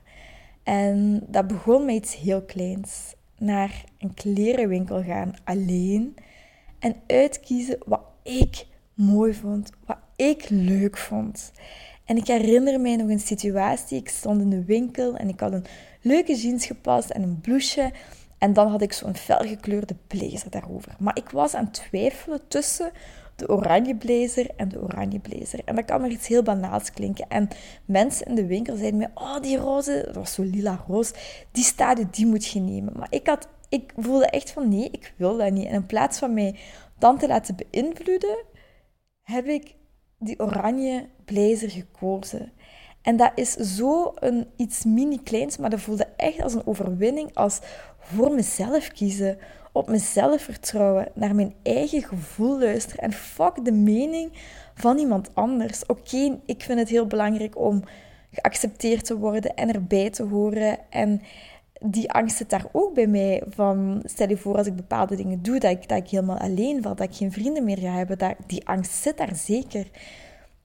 En 0.64 1.22
dat 1.28 1.48
begon 1.48 1.86
met 1.86 1.96
iets 1.96 2.16
heel 2.16 2.42
kleins 2.42 3.16
naar 3.38 3.84
een 3.98 4.14
klerenwinkel 4.14 5.04
gaan 5.04 5.34
alleen 5.44 6.16
en 6.80 6.96
uitkiezen 7.08 7.78
wat 7.86 8.02
ik 8.24 8.66
mooi 8.94 9.34
vond, 9.34 9.70
wat 9.86 9.98
ik 10.16 10.50
leuk 10.50 10.98
vond. 10.98 11.52
En 12.06 12.18
ik 12.18 12.28
herinner 12.28 12.80
mij 12.80 12.96
nog 12.96 13.10
een 13.10 13.20
situatie. 13.20 13.98
Ik 13.98 14.10
stond 14.10 14.42
in 14.42 14.50
de 14.50 14.64
winkel 14.64 15.16
en 15.16 15.30
ik 15.30 15.40
had 15.40 15.52
een 15.52 15.66
leuke 16.02 16.36
jeans 16.36 16.66
gepast 16.66 17.10
en 17.10 17.24
een 17.24 17.42
blouseje. 17.42 17.92
En 18.38 18.54
dan 18.54 18.68
had 18.68 18.82
ik 18.82 18.94
zo'n 18.94 19.16
felgekleurde 19.16 19.96
blazer 20.08 20.50
daarover. 20.50 20.96
Maar 21.00 21.18
ik 21.18 21.30
was 21.30 21.54
aan 21.54 21.66
het 21.66 21.74
twijfelen 21.74 22.48
tussen 22.48 22.92
de 23.42 23.50
oranje 23.50 23.96
blazer 23.96 24.50
en 24.56 24.70
de 24.70 24.82
oranje 24.82 25.20
blazer. 25.20 25.62
En 25.66 25.76
dat 25.76 25.86
kan 25.86 26.02
maar 26.02 26.10
iets 26.10 26.28
heel 26.28 26.44
banaals 26.44 26.92
klinken. 26.92 27.26
En 27.30 27.48
mensen 27.86 28.26
in 28.26 28.36
de 28.36 28.46
winkel 28.46 28.76
zeiden 28.76 29.00
mij, 29.00 29.12
oh 29.14 29.40
die 29.40 29.58
roze, 29.58 30.02
dat 30.06 30.16
was 30.16 30.34
zo 30.34 30.42
lila 30.42 30.84
roze, 30.88 31.14
die 31.52 31.64
stade, 31.64 32.10
die 32.10 32.26
moet 32.26 32.46
je 32.46 32.60
nemen. 32.60 32.94
Maar 32.98 33.08
ik 33.10 33.28
had 33.28 33.48
ik 33.70 33.94
voelde 33.98 34.26
echt 34.26 34.52
van 34.52 34.70
nee, 34.70 34.90
ik 34.92 35.14
wil 35.18 35.38
dat 35.38 35.52
niet. 35.52 35.66
En 35.66 35.74
in 35.74 35.86
plaats 35.86 36.20
van 36.20 36.34
mij 36.34 36.56
dan 37.00 37.18
te 37.18 37.28
laten 37.28 37.56
beïnvloeden, 37.56 38.38
heb 39.22 39.46
ik 39.46 39.76
die 40.20 40.40
oranje 40.40 41.10
blazer 41.26 41.70
gekozen. 41.70 42.52
En 43.02 43.18
dat 43.18 43.32
is 43.36 43.52
zo 43.54 44.12
een, 44.16 44.48
iets 44.56 44.84
mini-kleins, 44.86 45.58
maar 45.58 45.70
dat 45.70 45.80
voelde 45.80 46.08
echt 46.18 46.42
als 46.42 46.54
een 46.54 46.68
overwinning, 46.68 47.36
als 47.36 47.60
voor 48.00 48.32
mezelf 48.32 48.88
kiezen, 48.88 49.38
op 49.72 49.90
mezelf 49.90 50.42
vertrouwen, 50.42 51.08
naar 51.14 51.36
mijn 51.36 51.54
eigen 51.64 52.04
gevoel 52.04 52.60
luisteren 52.60 53.04
en 53.04 53.14
fuck 53.14 53.66
de 53.66 53.72
mening 53.72 54.32
van 54.74 54.98
iemand 54.98 55.30
anders. 55.34 55.86
Oké, 55.86 56.40
ik 56.46 56.62
vind 56.62 56.80
het 56.80 56.90
heel 56.90 57.08
belangrijk 57.08 57.58
om 57.58 57.84
geaccepteerd 58.32 59.06
te 59.06 59.18
worden 59.18 59.56
en 59.56 59.74
erbij 59.74 60.10
te 60.10 60.24
horen 60.24 60.78
en 60.90 61.22
die 61.84 62.12
angst 62.12 62.38
zit 62.38 62.50
daar 62.50 62.66
ook 62.72 62.94
bij 62.94 63.08
mij. 63.08 63.44
Van, 63.48 64.02
stel 64.06 64.30
je 64.30 64.38
voor 64.38 64.58
als 64.58 64.68
ik 64.68 64.76
bepaalde 64.76 65.16
dingen 65.16 65.42
doe, 65.42 65.60
dat 65.60 65.72
ik, 65.72 65.90
dat 65.90 65.98
ik 65.98 66.10
helemaal 66.10 66.38
alleen 66.38 66.82
val, 66.82 66.96
dat 66.96 67.08
ik 67.10 67.16
geen 67.16 67.32
vrienden 67.32 67.64
meer 67.64 67.78
ga 67.78 67.92
hebben. 67.92 68.18
Dat, 68.18 68.36
die 68.48 68.68
angst 68.68 68.92
zit 68.92 69.18
daar 69.18 69.36
zeker. 69.36 69.88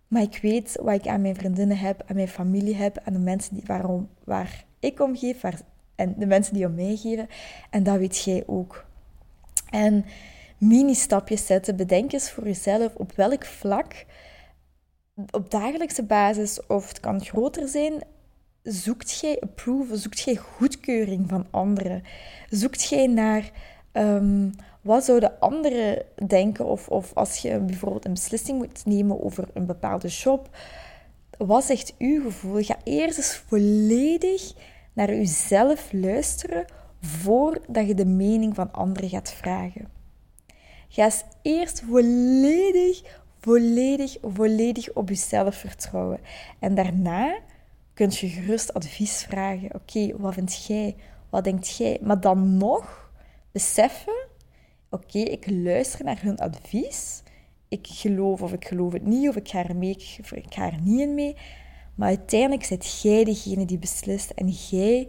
Maar 0.09 0.23
ik 0.23 0.39
weet 0.43 0.79
wat 0.83 0.95
ik 0.95 1.07
aan 1.07 1.21
mijn 1.21 1.35
vriendinnen 1.35 1.79
heb, 1.79 2.03
aan 2.07 2.17
mijn 2.17 2.29
familie 2.29 2.75
heb, 2.75 2.99
aan 3.05 3.13
de 3.13 3.19
mensen 3.19 3.55
die, 3.55 3.65
waarom, 3.67 4.09
waar 4.25 4.65
ik 4.81 5.01
om 5.01 5.17
geef 5.17 5.43
en 5.95 6.15
de 6.19 6.27
mensen 6.27 6.55
die 6.55 6.67
om 6.67 6.75
mij 6.75 6.97
geven. 6.97 7.29
En 7.71 7.83
dat 7.83 7.99
weet 7.99 8.25
jij 8.25 8.43
ook. 8.47 8.85
En 9.71 10.05
mini-stapjes 10.59 11.47
zetten, 11.47 11.77
bedenk 11.77 12.13
eens 12.13 12.31
voor 12.31 12.45
jezelf 12.45 12.95
op 12.95 13.13
welk 13.13 13.45
vlak, 13.45 14.05
op 15.31 15.51
dagelijkse 15.51 16.03
basis, 16.03 16.67
of 16.67 16.89
het 16.89 17.01
kan 17.01 17.25
groter 17.25 17.69
zijn, 17.69 18.03
zoekt 18.63 19.21
jij 19.21 19.41
approval, 19.41 19.97
zoekt 19.97 20.21
jij 20.21 20.37
goedkeuring 20.37 21.29
van 21.29 21.47
anderen? 21.51 22.03
Zoekt 22.51 22.89
jij 22.89 23.07
naar 23.07 23.51
um, 23.93 24.55
wat 24.81 25.05
zouden 25.05 25.41
anderen 25.41 26.03
denken? 26.27 26.67
Of, 26.67 26.89
of 26.89 27.15
als 27.15 27.39
je 27.39 27.59
bijvoorbeeld 27.59 28.05
een 28.05 28.13
beslissing 28.13 28.59
moet 28.59 28.87
nemen 28.87 29.25
over 29.25 29.49
een 29.55 29.67
bepaalde 29.67 30.09
job, 30.09 30.57
wat 31.39 31.65
zegt 31.65 31.95
uw 31.99 32.23
gevoel? 32.23 32.63
Ga 32.63 32.77
eerst 32.85 33.17
eens 33.17 33.43
volledig 33.47 34.53
naar 34.93 35.15
uzelf 35.15 35.93
luisteren 35.93 36.65
voordat 37.07 37.87
je 37.87 37.95
de 37.95 38.07
mening 38.07 38.55
van 38.55 38.73
anderen 38.73 39.09
gaat 39.09 39.33
vragen. 39.33 39.89
Ga 40.89 41.05
eens 41.05 41.25
eerst 41.43 41.83
volledig, 41.89 43.03
volledig, 43.41 44.17
volledig 44.23 44.93
op 44.93 45.09
jezelf 45.09 45.55
vertrouwen. 45.55 46.21
En 46.59 46.75
daarna 46.75 47.39
kun 47.95 48.11
je 48.11 48.29
gerust 48.29 48.75
advies 48.75 49.25
vragen. 49.29 49.75
Oké, 49.75 50.17
wat 50.17 50.35
vind 50.35 50.67
jij? 50.67 50.97
Wat 51.31 51.45
denkt 51.45 51.77
jij? 51.77 51.99
Maar 52.03 52.21
dan 52.21 52.57
nog 52.57 53.11
beseffen, 53.53 54.27
oké, 54.91 55.19
ik 55.19 55.51
luister 55.51 56.05
naar 56.05 56.23
hun 56.23 56.39
advies. 56.39 57.23
Ik 57.69 57.87
geloof 57.87 58.43
of 58.43 58.53
ik 58.53 58.67
geloof 58.67 58.93
het 58.93 59.07
niet, 59.07 59.29
of 59.29 59.37
ik 59.37 59.49
ga 59.49 59.65
er, 59.69 59.77
mee, 59.77 59.97
ik 60.31 60.55
ga 60.55 60.67
er 60.73 60.81
niet 60.83 61.01
in 61.01 61.15
mee. 61.15 61.37
Maar 61.95 62.09
uiteindelijk 62.09 62.65
zit 62.65 63.01
jij 63.03 63.25
degene 63.25 63.65
die 63.65 63.79
beslist. 63.79 64.31
En 64.31 64.49
jij 64.49 65.09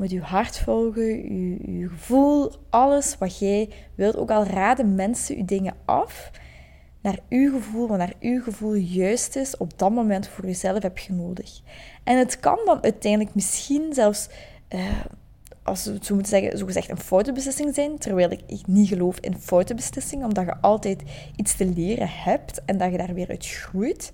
moet 0.00 0.10
je 0.10 0.20
hart 0.20 0.58
volgen, 0.58 1.34
je, 1.78 1.88
gevoel, 1.88 2.52
alles 2.70 3.18
wat 3.18 3.38
jij 3.38 3.68
wilt. 3.94 4.16
Ook 4.16 4.30
al 4.30 4.44
raden 4.44 4.94
mensen 4.94 5.36
je 5.36 5.44
dingen 5.44 5.74
af, 5.84 6.30
naar 7.00 7.18
uw 7.28 7.52
gevoel, 7.52 7.88
wat 7.88 7.98
naar 7.98 8.12
uw 8.20 8.42
gevoel 8.42 8.74
juist 8.74 9.36
is, 9.36 9.56
op 9.56 9.78
dat 9.78 9.90
moment 9.90 10.28
voor 10.28 10.46
jezelf 10.46 10.82
heb 10.82 10.98
je 10.98 11.12
nodig. 11.12 11.60
En 12.04 12.18
het 12.18 12.40
kan 12.40 12.58
dan 12.64 12.82
uiteindelijk 12.82 13.34
misschien 13.34 13.94
zelfs, 13.94 14.28
uh, 14.68 15.00
als 15.62 15.84
we 15.84 15.92
het 15.92 16.06
zo 16.06 16.14
moeten 16.14 16.32
zeggen, 16.32 16.58
zogezegd 16.58 16.90
een 16.90 16.98
foute 16.98 17.32
beslissing 17.32 17.74
zijn, 17.74 17.98
terwijl 17.98 18.30
ik 18.30 18.66
niet 18.66 18.88
geloof 18.88 19.18
in 19.18 19.38
foute 19.38 19.74
beslissingen, 19.74 20.26
omdat 20.26 20.44
je 20.44 20.60
altijd 20.60 21.02
iets 21.36 21.56
te 21.56 21.66
leren 21.66 22.08
hebt 22.10 22.64
en 22.64 22.78
dat 22.78 22.90
je 22.90 22.98
daar 22.98 23.14
weer 23.14 23.28
uit 23.28 23.46
groeit. 23.46 24.12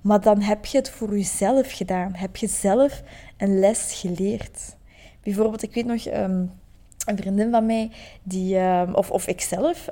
Maar 0.00 0.20
dan 0.20 0.40
heb 0.40 0.66
je 0.66 0.78
het 0.78 0.90
voor 0.90 1.16
jezelf 1.16 1.72
gedaan. 1.72 2.14
Heb 2.14 2.36
je 2.36 2.46
zelf 2.46 3.02
een 3.36 3.58
les 3.58 4.00
geleerd. 4.00 4.78
Bijvoorbeeld, 5.22 5.62
ik 5.62 5.74
weet 5.74 5.86
nog, 5.86 6.06
ehm, 6.06 6.44
een 7.06 7.16
vriendin 7.16 7.50
van 7.50 7.66
mij, 7.66 7.90
die, 8.22 8.56
uh, 8.56 8.82
of, 8.92 9.10
of 9.10 9.26
ikzelf, 9.26 9.88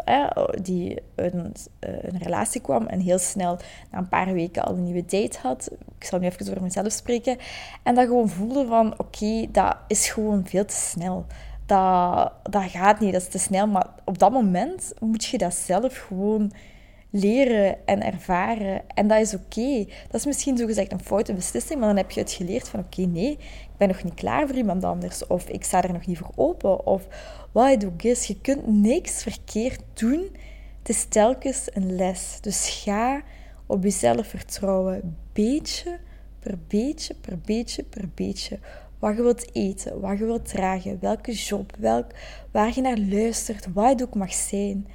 die 0.62 1.02
een, 1.14 1.54
een 1.80 2.18
relatie 2.18 2.60
kwam 2.60 2.86
en 2.86 3.00
heel 3.00 3.18
snel 3.18 3.58
na 3.90 3.98
een 3.98 4.08
paar 4.08 4.32
weken 4.32 4.64
al 4.64 4.74
een 4.74 4.84
nieuwe 4.84 5.04
date 5.04 5.38
had. 5.42 5.70
Ik 5.98 6.04
zal 6.04 6.18
nu 6.18 6.26
even 6.26 6.48
over 6.50 6.62
mezelf 6.62 6.92
spreken. 6.92 7.36
En 7.82 7.94
dat 7.94 8.06
gewoon 8.06 8.28
voelde 8.28 8.66
van, 8.66 8.94
oké, 8.98 9.46
dat 9.52 9.76
is 9.86 10.08
gewoon 10.08 10.46
veel 10.46 10.64
te 10.64 10.74
snel. 10.74 11.26
Dat, 11.66 12.32
dat 12.42 12.62
gaat 12.62 13.00
niet, 13.00 13.12
dat 13.12 13.22
is 13.22 13.28
te 13.28 13.38
snel. 13.38 13.66
Maar 13.66 13.86
op 14.04 14.18
dat 14.18 14.32
moment 14.32 14.92
moet 15.00 15.24
je 15.24 15.38
dat 15.38 15.54
zelf 15.54 15.96
gewoon 15.96 16.52
leren 17.10 17.86
en 17.86 18.02
ervaren. 18.02 18.82
En 18.94 19.08
dat 19.08 19.20
is 19.20 19.34
oké. 19.34 19.84
Dat 20.10 20.20
is 20.20 20.26
misschien 20.26 20.56
zogezegd 20.56 20.92
een 20.92 21.04
foute 21.04 21.32
beslissing, 21.32 21.78
maar 21.78 21.88
dan 21.88 21.96
heb 21.96 22.10
je 22.10 22.20
het 22.20 22.32
geleerd 22.32 22.68
van 22.68 22.80
oké, 22.80 23.00
nee, 23.00 23.30
ik 23.30 23.76
ben 23.76 23.88
nog 23.88 24.02
niet 24.02 24.14
klaar 24.14 24.46
voor 24.46 24.56
iemand 24.56 24.84
anders. 24.84 25.26
Of 25.26 25.48
ik 25.48 25.64
sta 25.64 25.82
er 25.82 25.92
nog 25.92 26.06
niet 26.06 26.18
voor 26.18 26.32
open. 26.34 26.86
Of 26.86 27.06
wat 27.52 27.70
het 27.70 27.84
ook 27.84 28.02
is, 28.02 28.24
je 28.24 28.40
kunt 28.40 28.66
niks 28.66 29.22
verkeerd 29.22 29.80
doen. 29.92 30.28
Het 30.78 30.88
is 30.88 31.04
telkens 31.04 31.68
een 31.72 31.96
les. 31.96 32.38
Dus 32.40 32.68
ga 32.68 33.22
op 33.66 33.82
jezelf 33.82 34.26
vertrouwen. 34.26 35.16
Beetje 35.32 35.98
per 36.38 36.58
beetje, 36.68 37.14
per 37.14 37.38
beetje, 37.38 37.82
per 37.82 38.08
beetje. 38.14 38.58
Wat 38.98 39.16
je 39.16 39.22
wilt 39.22 39.54
eten, 39.54 40.00
wat 40.00 40.18
je 40.18 40.24
wilt 40.24 40.48
dragen, 40.48 40.98
welke 41.00 41.32
job, 41.32 41.72
welk, 41.78 42.10
waar 42.50 42.74
je 42.74 42.80
naar 42.80 42.98
luistert, 42.98 43.72
wat 43.72 43.88
het 43.88 44.02
ook 44.02 44.14
mag 44.14 44.32
zijn. 44.32 44.86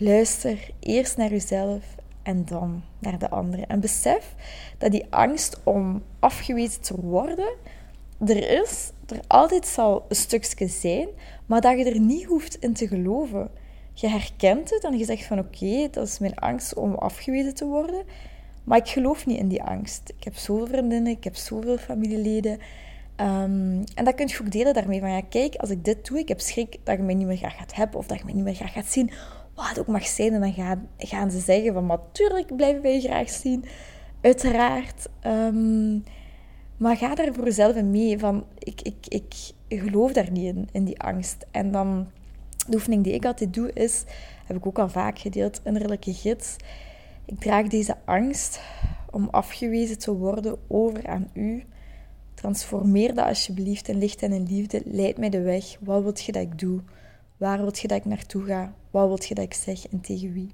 Luister 0.00 0.70
eerst 0.80 1.16
naar 1.16 1.30
jezelf 1.30 1.84
en 2.22 2.44
dan 2.44 2.82
naar 2.98 3.18
de 3.18 3.30
anderen. 3.30 3.66
En 3.66 3.80
besef 3.80 4.34
dat 4.78 4.92
die 4.92 5.06
angst 5.10 5.60
om 5.64 6.02
afgewezen 6.18 6.80
te 6.80 7.00
worden 7.00 7.48
er 8.26 8.62
is, 8.62 8.90
er 9.06 9.20
altijd 9.26 9.66
zal 9.66 10.04
een 10.08 10.16
stukje 10.16 10.68
zijn, 10.68 11.08
maar 11.46 11.60
dat 11.60 11.78
je 11.78 11.84
er 11.84 12.00
niet 12.00 12.24
hoeft 12.24 12.54
in 12.54 12.72
te 12.72 12.88
geloven. 12.88 13.50
Je 13.92 14.08
herkent 14.08 14.70
het 14.70 14.84
en 14.84 14.98
je 14.98 15.04
zegt 15.04 15.24
van 15.24 15.38
oké, 15.38 15.88
dat 15.90 16.06
is 16.06 16.18
mijn 16.18 16.36
angst 16.36 16.74
om 16.74 16.94
afgewezen 16.94 17.54
te 17.54 17.64
worden, 17.64 18.02
maar 18.64 18.78
ik 18.78 18.88
geloof 18.88 19.26
niet 19.26 19.38
in 19.38 19.48
die 19.48 19.62
angst. 19.62 20.12
Ik 20.16 20.24
heb 20.24 20.36
zoveel 20.36 20.66
vriendinnen, 20.66 21.12
ik 21.12 21.24
heb 21.24 21.36
zoveel 21.36 21.78
familieleden. 21.78 22.52
Um, 23.20 23.84
en 23.94 24.04
dat 24.04 24.14
kun 24.14 24.26
je 24.28 24.38
ook 24.40 24.50
delen 24.50 24.74
daarmee. 24.74 25.00
Van 25.00 25.10
ja, 25.10 25.20
kijk, 25.20 25.54
als 25.54 25.70
ik 25.70 25.84
dit 25.84 26.06
doe, 26.06 26.18
ik 26.18 26.28
heb 26.28 26.40
schrik 26.40 26.76
dat 26.84 26.96
je 26.96 27.02
mij 27.02 27.14
niet 27.14 27.26
meer 27.26 27.36
graag 27.36 27.56
gaat 27.56 27.74
hebben 27.74 27.98
of 27.98 28.06
dat 28.06 28.18
je 28.18 28.24
mij 28.24 28.34
niet 28.34 28.44
meer 28.44 28.54
graag 28.54 28.72
gaat 28.72 28.92
zien 28.92 29.10
wat 29.58 29.68
het 29.68 29.78
ook 29.78 29.86
mag 29.86 30.06
zijn. 30.06 30.32
En 30.32 30.40
dan 30.40 30.52
gaan, 30.52 30.88
gaan 30.98 31.30
ze 31.30 31.38
zeggen 31.38 31.72
van, 31.72 31.86
natuurlijk 31.86 32.56
blijven 32.56 32.82
wij 32.82 32.94
je 32.94 33.00
graag 33.00 33.30
zien. 33.30 33.64
Uiteraard. 34.20 35.08
Um, 35.26 36.04
maar 36.76 36.96
ga 36.96 37.14
daar 37.14 37.34
voor 37.34 37.44
jezelf 37.44 37.82
mee. 37.82 38.18
Van, 38.18 38.44
ik, 38.58 38.80
ik, 38.82 39.06
ik 39.08 39.52
geloof 39.68 40.12
daar 40.12 40.30
niet 40.30 40.44
in, 40.44 40.68
in 40.72 40.84
die 40.84 41.00
angst. 41.00 41.46
En 41.50 41.70
dan, 41.70 42.08
de 42.68 42.74
oefening 42.74 43.04
die 43.04 43.12
ik 43.12 43.24
altijd 43.24 43.54
doe 43.54 43.72
is, 43.72 44.04
heb 44.46 44.56
ik 44.56 44.66
ook 44.66 44.78
al 44.78 44.88
vaak 44.88 45.18
gedeeld, 45.18 45.60
innerlijke 45.64 46.14
gids. 46.14 46.56
Ik 47.24 47.40
draag 47.40 47.66
deze 47.66 47.96
angst 48.04 48.60
om 49.10 49.28
afgewezen 49.30 49.98
te 49.98 50.12
worden 50.14 50.58
over 50.68 51.06
aan 51.06 51.30
u. 51.32 51.64
Transformeer 52.34 53.14
dat 53.14 53.26
alsjeblieft 53.26 53.88
in 53.88 53.98
licht 53.98 54.22
en 54.22 54.32
in 54.32 54.46
liefde. 54.48 54.82
Leid 54.84 55.18
mij 55.18 55.30
de 55.30 55.40
weg. 55.40 55.76
Wat 55.80 56.02
wil 56.02 56.12
je 56.14 56.32
dat 56.32 56.42
ik 56.42 56.58
doe? 56.58 56.80
Waar 57.38 57.58
wil 57.58 57.72
je 57.72 57.88
dat 57.88 57.98
ik 57.98 58.04
naartoe 58.04 58.44
ga? 58.44 58.72
Wat 58.90 59.06
wil 59.08 59.18
je 59.20 59.34
dat 59.34 59.44
ik 59.44 59.54
zeg 59.54 59.88
en 59.88 60.00
tegen 60.00 60.32
wie? 60.32 60.50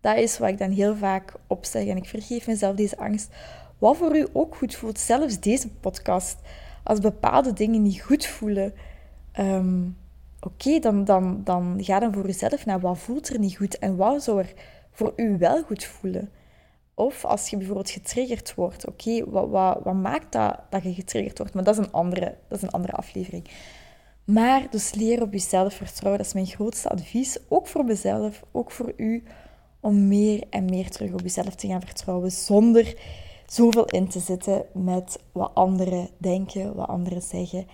Dat 0.00 0.16
is 0.16 0.38
wat 0.38 0.48
ik 0.48 0.58
dan 0.58 0.70
heel 0.70 0.96
vaak 0.96 1.34
opzeg 1.46 1.86
en 1.86 1.96
ik 1.96 2.04
vergeef 2.04 2.46
mezelf 2.46 2.76
deze 2.76 2.98
angst. 2.98 3.28
Wat 3.78 3.96
voor 3.96 4.16
u 4.16 4.26
ook 4.32 4.56
goed 4.56 4.74
voelt, 4.74 4.98
zelfs 4.98 5.40
deze 5.40 5.68
podcast. 5.68 6.38
Als 6.82 6.98
bepaalde 6.98 7.52
dingen 7.52 7.82
niet 7.82 8.02
goed 8.02 8.26
voelen, 8.26 8.74
ehm, 9.32 9.88
oké, 10.40 10.78
dan, 10.78 11.04
dan, 11.04 11.40
dan 11.44 11.76
ga 11.78 11.98
dan 11.98 12.12
voor 12.12 12.28
uzelf 12.28 12.66
naar 12.66 12.80
wat 12.80 12.98
voelt 12.98 13.28
er 13.28 13.38
niet 13.38 13.56
goed 13.56 13.78
en 13.78 13.96
wat 13.96 14.22
zou 14.22 14.38
er 14.38 14.52
voor 14.90 15.12
u 15.16 15.38
wel 15.38 15.62
goed 15.62 15.84
voelen. 15.84 16.30
Of 16.94 17.24
als 17.24 17.48
je 17.48 17.56
bijvoorbeeld 17.56 17.90
getriggerd 17.90 18.54
wordt, 18.54 18.86
oké, 18.86 19.30
wat, 19.30 19.48
wat, 19.48 19.80
wat 19.82 19.94
maakt 19.94 20.32
dat 20.32 20.60
dat 20.70 20.82
je 20.82 20.94
getriggerd 20.94 21.38
wordt? 21.38 21.54
Maar 21.54 21.64
dat 21.64 21.78
is 21.78 21.84
een 21.84 21.92
andere, 21.92 22.34
dat 22.48 22.58
is 22.58 22.62
een 22.62 22.70
andere 22.70 22.92
aflevering. 22.92 23.48
Maar 24.26 24.66
dus 24.70 24.94
leer 24.94 25.22
op 25.22 25.32
jezelf 25.32 25.74
vertrouwen. 25.74 26.18
Dat 26.18 26.26
is 26.26 26.34
mijn 26.34 26.46
grootste 26.46 26.88
advies. 26.88 27.38
Ook 27.48 27.66
voor 27.66 27.84
mezelf, 27.84 28.42
ook 28.52 28.70
voor 28.70 28.92
u. 28.96 29.24
Om 29.80 30.08
meer 30.08 30.42
en 30.50 30.64
meer 30.64 30.90
terug 30.90 31.12
op 31.12 31.20
jezelf 31.20 31.54
te 31.54 31.68
gaan 31.68 31.80
vertrouwen. 31.80 32.32
Zonder 32.32 32.94
zoveel 33.46 33.84
in 33.84 34.08
te 34.08 34.20
zitten 34.20 34.64
met 34.72 35.18
wat 35.32 35.50
anderen 35.54 36.08
denken, 36.18 36.74
wat 36.74 36.88
anderen 36.88 37.22
zeggen. 37.22 37.66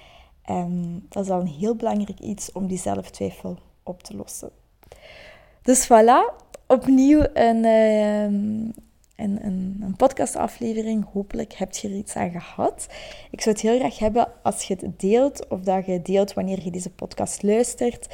En 0.42 1.02
dat 1.08 1.24
is 1.24 1.30
al 1.30 1.40
een 1.40 1.46
heel 1.46 1.76
belangrijk 1.76 2.20
iets 2.20 2.52
om 2.52 2.66
die 2.66 2.78
zelftwijfel 2.78 3.58
op 3.82 4.02
te 4.02 4.16
lossen. 4.16 4.50
Dus 5.62 5.84
voilà, 5.86 6.34
opnieuw 6.66 7.26
een, 7.32 7.64
ehm, 7.64 8.82
een, 9.22 9.46
een, 9.46 9.80
een 9.80 9.96
podcastaflevering. 9.96 11.04
Hopelijk 11.12 11.52
heb 11.52 11.74
je 11.74 11.88
er 11.88 11.94
iets 11.94 12.16
aan 12.16 12.30
gehad. 12.30 12.86
Ik 13.30 13.40
zou 13.40 13.54
het 13.54 13.64
heel 13.64 13.78
graag 13.78 13.98
hebben 13.98 14.28
als 14.42 14.62
je 14.62 14.76
het 14.80 15.00
deelt, 15.00 15.48
of 15.48 15.60
dat 15.60 15.86
je 15.86 16.02
deelt 16.02 16.32
wanneer 16.32 16.64
je 16.64 16.70
deze 16.70 16.90
podcast 16.90 17.42
luistert. 17.42 18.08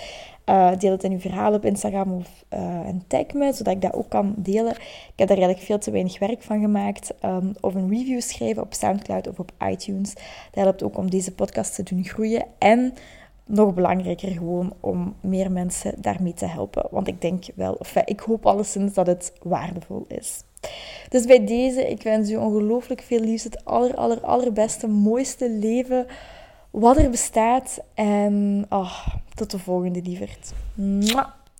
Uh, 0.46 0.76
deel 0.78 0.90
het 0.90 1.04
in 1.04 1.10
je 1.10 1.18
verhaal 1.18 1.52
op 1.52 1.64
Instagram 1.64 2.12
of 2.12 2.44
uh, 2.54 2.88
tag 3.06 3.32
me, 3.32 3.52
zodat 3.52 3.74
ik 3.74 3.82
dat 3.82 3.92
ook 3.92 4.08
kan 4.08 4.34
delen. 4.36 4.72
Ik 4.72 5.12
heb 5.16 5.28
daar 5.28 5.36
eigenlijk 5.36 5.66
veel 5.66 5.78
te 5.78 5.90
weinig 5.90 6.18
werk 6.18 6.42
van 6.42 6.60
gemaakt. 6.60 7.14
Um, 7.24 7.52
of 7.60 7.74
een 7.74 7.90
review 7.90 8.20
schrijven 8.20 8.62
op 8.62 8.74
Soundcloud 8.74 9.28
of 9.28 9.38
op 9.38 9.52
iTunes. 9.70 10.14
Dat 10.14 10.64
helpt 10.64 10.82
ook 10.82 10.98
om 10.98 11.10
deze 11.10 11.34
podcast 11.34 11.74
te 11.74 11.82
doen 11.82 12.04
groeien. 12.04 12.44
En 12.58 12.94
nog 13.44 13.74
belangrijker 13.74 14.30
gewoon 14.30 14.72
om 14.80 15.14
meer 15.20 15.52
mensen 15.52 15.94
daarmee 16.00 16.34
te 16.34 16.46
helpen. 16.46 16.86
Want 16.90 17.08
ik 17.08 17.20
denk 17.20 17.44
wel, 17.54 17.72
of 17.72 17.96
ik 17.96 18.20
hoop 18.20 18.46
alleszins 18.46 18.94
dat 18.94 19.06
het 19.06 19.32
waardevol 19.42 20.04
is. 20.08 20.42
Dus 21.08 21.24
bij 21.24 21.46
deze, 21.46 21.90
ik 21.90 22.02
wens 22.02 22.30
u 22.30 22.36
ongelooflijk 22.36 23.02
veel 23.02 23.20
liefst, 23.20 23.44
het 23.44 23.64
aller, 23.64 23.94
aller, 23.94 24.20
allerbeste, 24.20 24.86
mooiste 24.86 25.50
leven 25.50 26.06
wat 26.70 26.96
er 26.96 27.10
bestaat. 27.10 27.78
En 27.94 28.66
oh, 28.68 29.08
tot 29.34 29.50
de 29.50 29.58
volgende, 29.58 30.02
lieverd. 30.02 30.52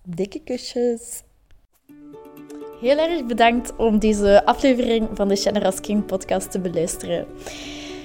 Dikke 0.03 0.39
kusjes. 0.39 1.21
Heel 2.81 2.97
erg 2.97 3.25
bedankt 3.25 3.75
om 3.75 3.99
deze 3.99 4.45
aflevering 4.45 5.07
van 5.13 5.27
de 5.27 5.35
Generous 5.35 5.79
King 5.79 6.05
podcast 6.05 6.51
te 6.51 6.59
beluisteren. 6.59 7.27